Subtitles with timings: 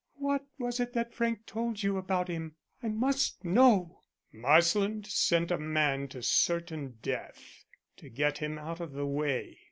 [0.15, 2.55] "What was it that Frank told you about him?
[2.81, 3.99] I must know."
[4.31, 7.65] "Marsland sent a man to certain death
[7.97, 9.59] to get him out of the way.